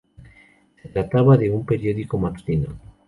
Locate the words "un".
1.51-1.63